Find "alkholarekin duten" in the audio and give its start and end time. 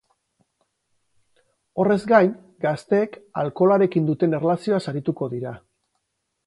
3.45-4.37